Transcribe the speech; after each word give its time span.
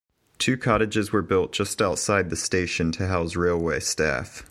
Two 0.39 0.57
cottages 0.57 1.11
were 1.11 1.21
built 1.21 1.51
just 1.51 1.79
outside 1.79 2.31
the 2.31 2.35
station 2.35 2.91
to 2.93 3.05
house 3.07 3.35
railway 3.35 3.79
staff. 3.79 4.39